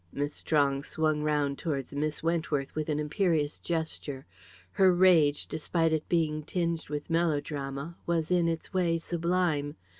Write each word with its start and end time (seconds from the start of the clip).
Miss 0.11 0.33
Strong 0.33 0.81
swung 0.85 1.21
round 1.21 1.59
towards 1.59 1.93
Miss 1.93 2.23
Wentworth 2.23 2.73
with 2.73 2.89
an 2.89 2.97
imperious 2.99 3.59
gesture. 3.59 4.25
Her 4.71 4.91
rage, 4.95 5.45
despite 5.45 5.93
it 5.93 6.09
being 6.09 6.41
tinged 6.41 6.89
with 6.89 7.07
melodrama, 7.07 7.97
was 8.07 8.31
in 8.31 8.47
its 8.47 8.73
way 8.73 8.97
sublime. 8.97 9.75